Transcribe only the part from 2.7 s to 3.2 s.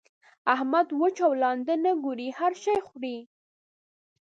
خوري.